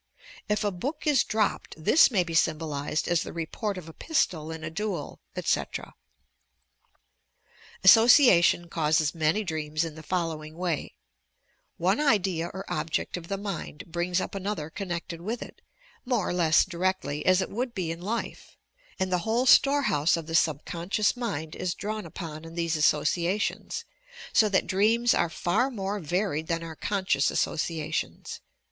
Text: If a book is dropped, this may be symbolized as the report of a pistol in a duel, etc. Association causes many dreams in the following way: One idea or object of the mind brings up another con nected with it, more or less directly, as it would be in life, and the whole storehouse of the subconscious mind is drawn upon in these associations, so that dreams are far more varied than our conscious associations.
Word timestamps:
If 0.49 0.63
a 0.63 0.71
book 0.71 1.05
is 1.05 1.23
dropped, 1.23 1.75
this 1.77 2.09
may 2.09 2.23
be 2.23 2.33
symbolized 2.33 3.07
as 3.07 3.21
the 3.21 3.31
report 3.31 3.77
of 3.77 3.87
a 3.87 3.93
pistol 3.93 4.49
in 4.49 4.63
a 4.63 4.71
duel, 4.71 5.19
etc. 5.35 5.93
Association 7.83 8.67
causes 8.67 9.13
many 9.13 9.43
dreams 9.43 9.83
in 9.83 9.93
the 9.93 10.01
following 10.01 10.57
way: 10.57 10.95
One 11.77 11.99
idea 11.99 12.47
or 12.51 12.65
object 12.67 13.15
of 13.15 13.27
the 13.27 13.37
mind 13.37 13.91
brings 13.91 14.19
up 14.19 14.33
another 14.33 14.71
con 14.71 14.87
nected 14.87 15.19
with 15.19 15.43
it, 15.43 15.61
more 16.03 16.27
or 16.27 16.33
less 16.33 16.65
directly, 16.65 17.23
as 17.27 17.39
it 17.39 17.51
would 17.51 17.75
be 17.75 17.91
in 17.91 18.01
life, 18.01 18.57
and 18.99 19.11
the 19.13 19.19
whole 19.19 19.45
storehouse 19.45 20.17
of 20.17 20.25
the 20.25 20.33
subconscious 20.33 21.15
mind 21.15 21.55
is 21.55 21.75
drawn 21.75 22.07
upon 22.07 22.43
in 22.43 22.55
these 22.55 22.75
associations, 22.75 23.85
so 24.33 24.49
that 24.49 24.65
dreams 24.65 25.13
are 25.13 25.29
far 25.29 25.69
more 25.69 25.99
varied 25.99 26.47
than 26.47 26.63
our 26.63 26.75
conscious 26.75 27.29
associations. 27.29 28.39